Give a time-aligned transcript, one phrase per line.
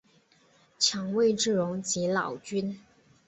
[0.79, 2.79] 强为之容即老君。